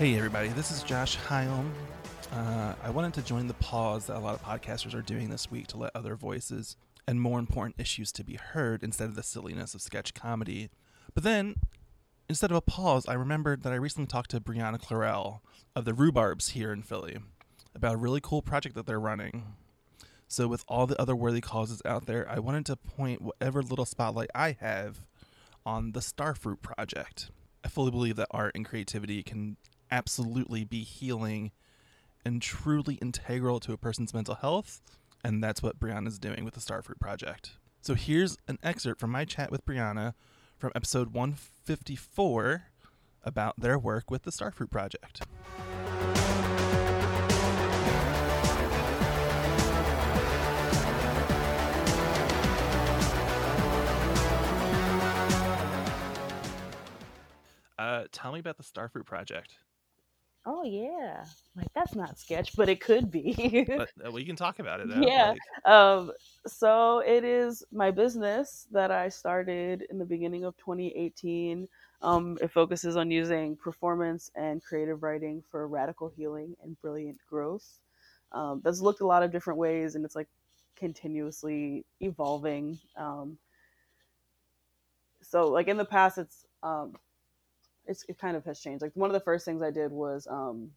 [0.00, 1.70] Hey, everybody, this is Josh Hyam.
[2.32, 5.50] Uh, I wanted to join the pause that a lot of podcasters are doing this
[5.50, 9.22] week to let other voices and more important issues to be heard instead of the
[9.22, 10.70] silliness of sketch comedy.
[11.12, 11.56] But then,
[12.30, 15.40] instead of a pause, I remembered that I recently talked to Brianna Clarell
[15.76, 17.18] of the Rhubarbs here in Philly
[17.74, 19.54] about a really cool project that they're running.
[20.28, 23.84] So, with all the other worthy causes out there, I wanted to point whatever little
[23.84, 25.04] spotlight I have
[25.66, 27.30] on the Starfruit Project.
[27.62, 29.58] I fully believe that art and creativity can
[29.90, 31.52] absolutely be healing
[32.24, 34.80] and truly integral to a person's mental health,
[35.24, 37.52] and that's what Brianna's doing with the Starfruit Project.
[37.80, 40.14] So here's an excerpt from my chat with Brianna
[40.58, 42.64] from episode 154
[43.24, 45.22] about their work with the Starfruit Project.
[57.78, 59.54] Uh, tell me about the Starfruit Project.
[60.46, 61.24] Oh yeah,
[61.54, 63.66] like that's not sketch, but it could be.
[63.76, 64.88] But uh, we can talk about it.
[64.90, 65.00] Though.
[65.00, 65.34] yeah.
[65.34, 66.12] Like, Um.
[66.46, 71.68] So it is my business that I started in the beginning of 2018.
[72.00, 72.38] Um.
[72.40, 77.78] It focuses on using performance and creative writing for radical healing and brilliant growth.
[78.32, 78.62] Um.
[78.64, 80.28] That's looked a lot of different ways, and it's like
[80.74, 82.78] continuously evolving.
[82.96, 83.36] Um.
[85.22, 86.96] So like in the past, it's um
[87.86, 88.82] it's, it kind of has changed.
[88.82, 90.70] Like one of the first things I did was um,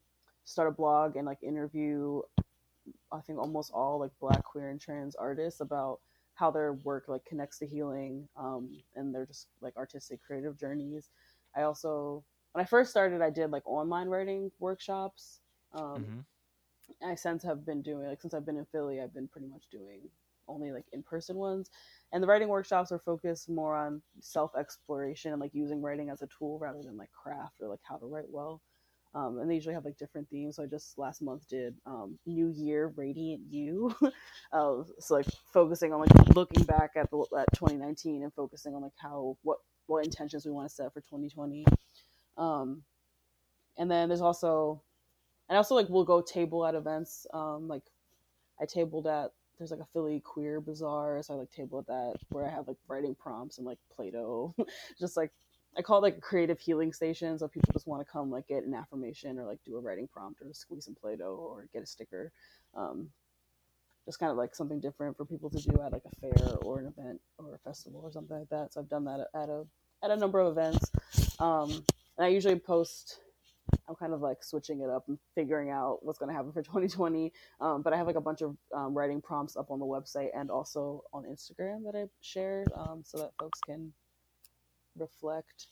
[0.44, 2.22] start a blog and like interview,
[3.12, 6.00] I think almost all like Black, queer, and trans artists about
[6.34, 11.10] how their work like connects to healing um, and their just like artistic creative journeys.
[11.56, 15.40] I also when I first started, I did like online writing workshops.
[15.72, 16.24] Um, mhm.
[17.10, 19.64] I since have been doing like since I've been in Philly, I've been pretty much
[19.70, 20.00] doing
[20.48, 21.70] only like in person ones.
[22.12, 26.22] And the writing workshops are focused more on self exploration and like using writing as
[26.22, 28.60] a tool rather than like craft or like how to write well.
[29.14, 30.56] Um, and they usually have like different themes.
[30.56, 33.94] So I just last month did um, New Year Radiant You.
[34.52, 38.82] uh, so like focusing on like looking back at the at 2019 and focusing on
[38.82, 41.64] like how what what intentions we want to set for 2020.
[42.36, 42.82] Um,
[43.78, 44.82] and then there's also
[45.48, 47.26] and also like we'll go table at events.
[47.32, 47.84] Um, like
[48.60, 52.14] I tabled at there's like a Philly queer bazaar, so I like table at that
[52.30, 54.54] where I have like writing prompts and like Play-Doh,
[54.98, 55.30] just like
[55.76, 57.38] I call it like a creative healing station.
[57.38, 60.08] So people just want to come like get an affirmation or like do a writing
[60.12, 62.32] prompt or squeeze some Play-Doh or get a sticker.
[62.74, 63.10] Um,
[64.06, 66.78] just kind of like something different for people to do at like a fair or
[66.78, 68.72] an event or a festival or something like that.
[68.72, 69.64] So I've done that at a
[70.02, 70.90] at a number of events.
[71.38, 71.70] Um,
[72.16, 73.20] and I usually post
[73.94, 76.62] I'm kind of like switching it up and figuring out what's going to happen for
[76.62, 77.32] 2020.
[77.60, 80.30] Um, but I have like a bunch of um, writing prompts up on the website
[80.34, 83.92] and also on Instagram that I shared um, so that folks can
[84.98, 85.68] reflect,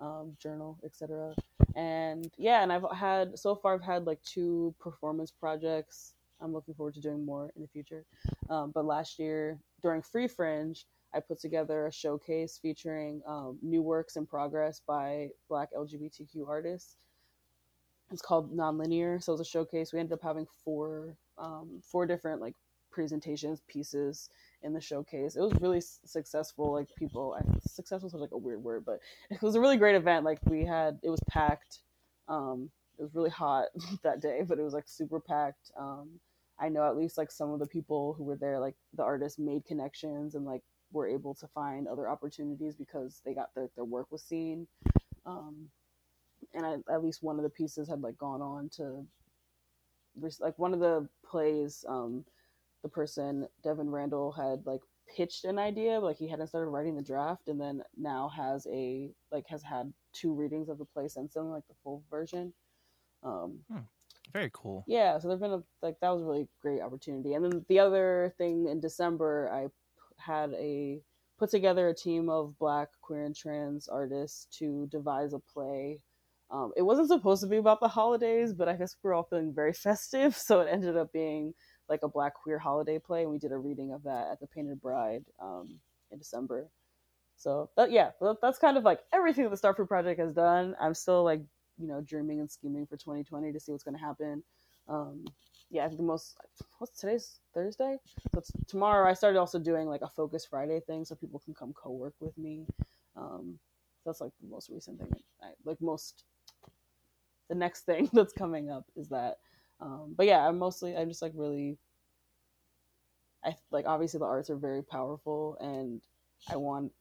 [0.00, 1.34] um, journal, etc.
[1.74, 6.14] And yeah, and I've had so far I've had like two performance projects.
[6.40, 8.04] I'm looking forward to doing more in the future.
[8.50, 13.82] Um, but last year during Free Fringe, I put together a showcase featuring um, new
[13.82, 16.96] works in progress by Black LGBTQ artists
[18.10, 19.22] it's called nonlinear.
[19.22, 19.92] So it was a showcase.
[19.92, 22.54] We ended up having four um, four different like
[22.90, 24.28] presentations pieces
[24.62, 25.36] in the showcase.
[25.36, 26.72] It was really successful.
[26.72, 29.00] Like people I, successful is like a weird word but
[29.30, 30.24] it was a really great event.
[30.24, 31.80] Like we had it was packed.
[32.28, 33.66] Um, it was really hot
[34.02, 35.70] that day but it was like super packed.
[35.78, 36.08] Um,
[36.56, 39.40] i know at least like some of the people who were there like the artists
[39.40, 40.62] made connections and like
[40.94, 44.66] were able to find other opportunities because they got their, their work was seen.
[45.26, 45.68] Um,
[46.52, 49.04] and I, at least one of the pieces had like gone on to
[50.40, 52.24] like one of the plays um
[52.82, 54.80] the person devin randall had like
[55.14, 58.66] pitched an idea but like he hadn't started writing the draft and then now has
[58.72, 62.52] a like has had two readings of the play since then like the full version.
[63.22, 63.58] Um
[64.32, 64.84] Very cool.
[64.86, 67.34] yeah so there's been a like that was a really great opportunity.
[67.34, 69.66] And then the other thing in december i
[70.18, 71.00] had a
[71.38, 76.00] put together a team of black queer and trans artists to devise a play
[76.50, 79.24] um, it wasn't supposed to be about the holidays but i guess we we're all
[79.24, 81.52] feeling very festive so it ended up being
[81.88, 84.46] like a black queer holiday play and we did a reading of that at the
[84.46, 85.78] painted bride um,
[86.10, 86.68] in december
[87.36, 88.10] so that, yeah
[88.40, 91.42] that's kind of like everything that the starfruit project has done i'm still like
[91.78, 94.42] you know dreaming and scheming for 2020 to see what's going to happen
[94.88, 95.24] um,
[95.70, 96.36] yeah, I think the most
[96.78, 97.96] what's today's Thursday?
[98.34, 99.08] So tomorrow.
[99.08, 102.36] I started also doing like a Focus Friday thing, so people can come co-work with
[102.36, 102.66] me.
[103.16, 103.58] Um,
[104.04, 105.10] that's like the most recent thing.
[105.42, 106.24] I, like most,
[107.48, 109.38] the next thing that's coming up is that.
[109.80, 111.78] Um, but yeah, I'm mostly I'm just like really.
[113.44, 116.00] I like obviously the arts are very powerful, and
[116.48, 116.92] I want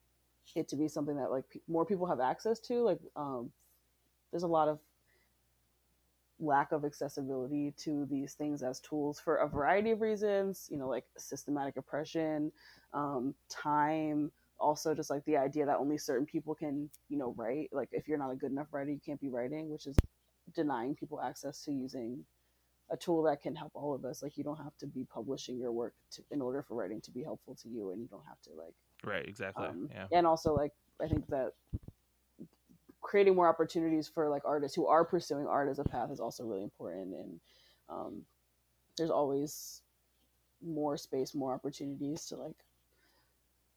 [0.55, 2.81] it to be something that like more people have access to.
[2.81, 3.51] Like, um,
[4.31, 4.79] there's a lot of
[6.39, 10.87] lack of accessibility to these things as tools for a variety of reasons, you know,
[10.87, 12.51] like systematic oppression,
[12.93, 17.69] um, time, also just like the idea that only certain people can, you know, write.
[17.71, 19.95] Like if you're not a good enough writer, you can't be writing, which is
[20.53, 22.25] denying people access to using
[22.91, 24.21] a tool that can help all of us.
[24.21, 27.11] Like you don't have to be publishing your work to, in order for writing to
[27.11, 28.73] be helpful to you, and you don't have to like
[29.03, 30.07] right exactly um, yeah.
[30.11, 30.71] And also like
[31.01, 31.53] I think that
[33.01, 36.43] creating more opportunities for like artists who are pursuing art as a path is also
[36.43, 37.39] really important, and
[37.89, 38.21] um,
[38.97, 39.81] there's always
[40.65, 42.55] more space, more opportunities to like.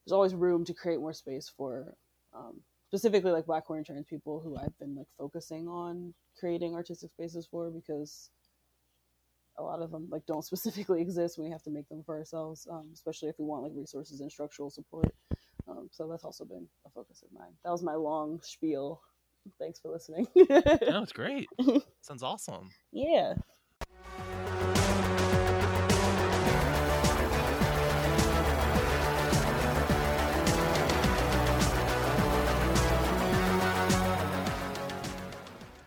[0.04, 1.94] There's always room to create more space for
[2.32, 6.74] um, specifically like black queer and trans people who I've been like focusing on creating
[6.74, 8.30] artistic spaces for because
[9.58, 11.38] a lot of them like don't specifically exist.
[11.38, 14.30] We have to make them for ourselves, um, especially if we want like resources and
[14.30, 15.12] structural support.
[15.68, 17.52] Um, so that's also been a focus of mine.
[17.64, 19.00] That was my long spiel.
[19.58, 20.26] Thanks for listening.
[20.36, 21.48] no, it's great.
[22.02, 22.68] Sounds awesome.
[22.92, 23.34] Yeah.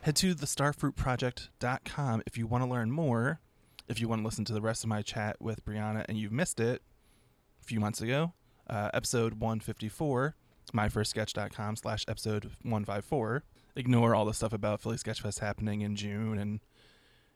[0.10, 3.40] Head to thestarfruitproject.com if you want to learn more.
[3.88, 6.32] If you want to listen to the rest of my chat with Brianna and you've
[6.32, 6.82] missed it
[7.62, 8.34] a few months ago,
[8.68, 10.36] uh, episode 154,
[10.74, 13.44] myfirstsketch.com slash episode 154.
[13.76, 16.62] Ignore all the stuff about Philly Sketchfest happening in June and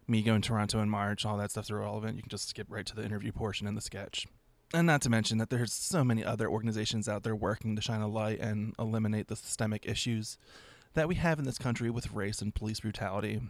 [0.07, 1.27] me going to Toronto in March.
[1.27, 2.15] All that stuff's irrelevant.
[2.15, 4.25] You can just skip right to the interview portion in the sketch.
[4.73, 8.01] And not to mention that there's so many other organizations out there working to shine
[8.01, 10.39] a light and eliminate the systemic issues
[10.93, 13.41] that we have in this country with race and police brutality,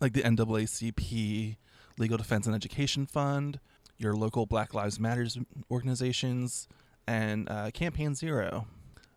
[0.00, 1.56] like the NAACP,
[1.98, 3.60] Legal Defense and Education Fund,
[3.96, 5.38] your local Black Lives Matters
[5.70, 6.68] organizations,
[7.06, 8.66] and uh, Campaign Zero.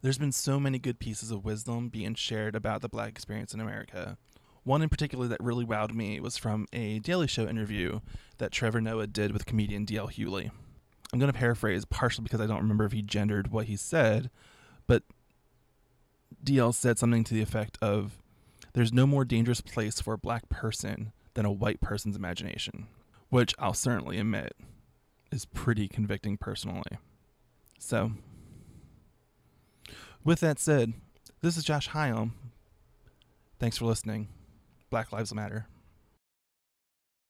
[0.02, 3.60] There's been so many good pieces of wisdom being shared about the black experience in
[3.60, 4.18] America.
[4.64, 8.00] One in particular that really wowed me was from a Daily Show interview
[8.38, 10.08] that Trevor Noah did with comedian D.L.
[10.08, 10.52] Hughley.
[11.12, 14.30] I'm going to paraphrase partially because I don't remember if he gendered what he said,
[14.88, 15.04] but
[16.44, 18.18] DL said something to the effect of
[18.74, 22.88] There's no more dangerous place for a black person than a white person's imagination,
[23.30, 24.56] which I'll certainly admit
[25.32, 26.98] is pretty convicting personally.
[27.80, 28.12] So,
[30.24, 30.94] with that said,
[31.42, 32.32] this is Josh Hyam.
[33.60, 34.28] Thanks for listening.
[34.90, 35.68] Black Lives Matter.